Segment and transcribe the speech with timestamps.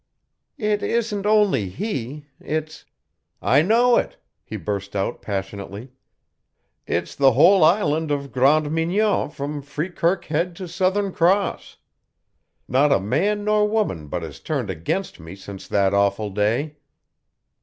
[0.57, 2.85] "It isn't only he, it's"
[3.39, 5.91] "I know it!" he burst out passionately.
[6.87, 11.77] "It's the whole island of Grande Mignon from Freekirk Head to Southern Cross.
[12.67, 16.77] Not a man nor woman but has turned against me since that awful day.